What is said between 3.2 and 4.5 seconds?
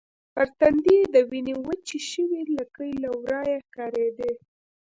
ورایه ښکارېدې.